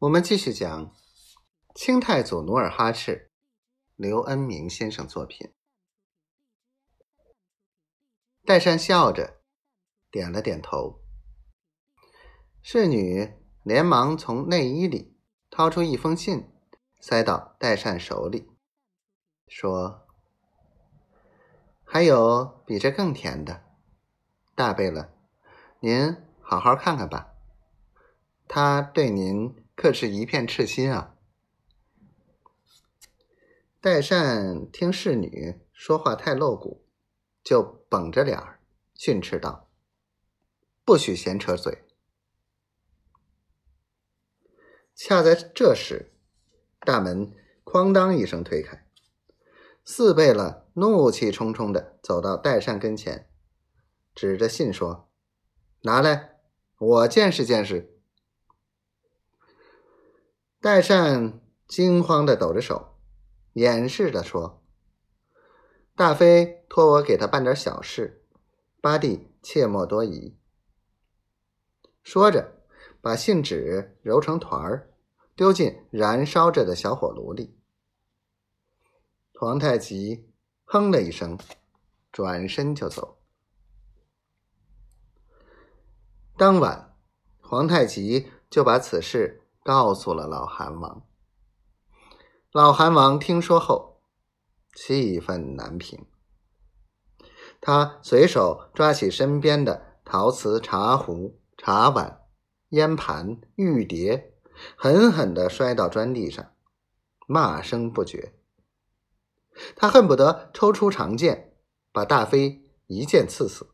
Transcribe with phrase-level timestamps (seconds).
[0.00, 0.94] 我们继续讲
[1.74, 3.30] 清太祖努尔哈赤，
[3.94, 5.54] 刘恩明先生作品。
[8.44, 9.40] 代善笑着
[10.10, 11.00] 点了点头，
[12.60, 15.16] 侍女连忙从内衣里
[15.48, 16.52] 掏出一封信，
[17.00, 18.50] 塞到代善手里，
[19.48, 20.06] 说
[21.82, 23.64] ：“还有比这更甜的，
[24.54, 25.10] 大贝勒，
[25.80, 27.32] 您好好看看吧。
[28.46, 31.16] 他对您。”可是一片赤心啊！
[33.78, 36.88] 代善听侍女说话太露骨，
[37.44, 38.40] 就绷着脸
[38.94, 39.70] 训斥道
[40.82, 41.84] ：“不许闲扯嘴！”
[44.96, 46.14] 恰在这时，
[46.80, 48.88] 大门哐当一声推开，
[49.84, 53.30] 四贝勒怒气冲冲的走到代善跟前，
[54.14, 55.10] 指着信说
[55.84, 56.40] ：“拿来，
[56.78, 57.92] 我见识见识。”
[60.60, 62.96] 代善惊慌的抖着手，
[63.52, 64.62] 掩饰着说
[65.94, 68.24] ：“大妃托我给他办点小事，
[68.80, 70.36] 八弟切莫多疑。”
[72.02, 72.62] 说着，
[73.00, 74.94] 把信纸揉成团儿，
[75.34, 77.58] 丢进燃烧着的小火炉里。
[79.34, 80.32] 皇太极
[80.64, 81.38] 哼了一声，
[82.10, 83.18] 转身就走。
[86.36, 86.96] 当晚，
[87.40, 89.42] 皇太极就把此事。
[89.66, 91.02] 告诉了老韩王。
[92.52, 94.00] 老韩王听说后，
[94.72, 96.06] 气愤难平。
[97.60, 102.20] 他随手抓起身边的陶瓷茶壶、茶碗、
[102.68, 104.36] 烟盘、玉碟，
[104.76, 106.52] 狠狠的摔到砖地上，
[107.26, 108.38] 骂声不绝。
[109.74, 111.56] 他恨不得抽出长剑，
[111.90, 113.70] 把大飞一剑刺死。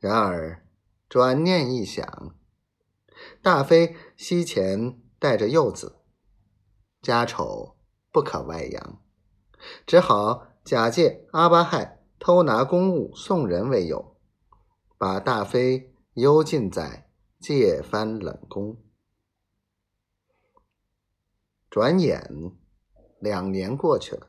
[0.00, 0.66] 然而
[1.08, 2.34] 转念一想，
[3.42, 5.96] 大妃膝前带着幼子，
[7.00, 7.74] 家丑
[8.12, 9.02] 不可外扬，
[9.86, 14.14] 只好假借阿巴亥偷拿公物送人为由，
[14.98, 17.08] 把大妃幽禁在
[17.38, 18.76] 界藩冷宫。
[21.70, 22.52] 转眼
[23.20, 24.28] 两年过去了，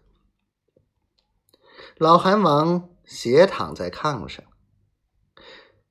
[1.98, 4.46] 老韩王斜躺在炕上，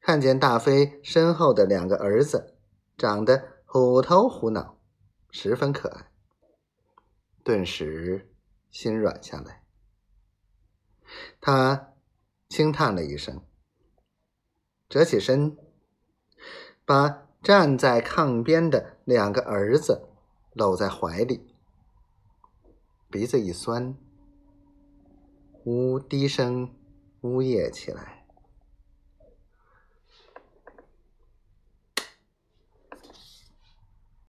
[0.00, 2.56] 看见大妃身后的两个儿子。
[3.00, 4.78] 长得虎头虎脑，
[5.30, 6.10] 十分可爱，
[7.42, 8.30] 顿时
[8.68, 9.62] 心软下来。
[11.40, 11.94] 他
[12.50, 13.42] 轻叹了一声，
[14.86, 15.56] 折起身，
[16.84, 20.10] 把站在炕边的两个儿子
[20.52, 21.54] 搂在怀里，
[23.08, 23.96] 鼻子一酸，
[25.64, 26.76] 呜低声
[27.22, 28.19] 呜咽起来。